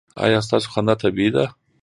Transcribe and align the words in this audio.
ایا 0.23 0.39
ستاسو 0.47 0.67
خندا 0.73 0.93
طبیعي 1.03 1.31
ده؟ 1.35 1.45